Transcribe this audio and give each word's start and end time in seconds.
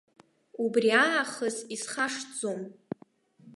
Убри 0.63 0.89
аахыс 1.05 1.57
исхашҭӡом. 1.75 2.61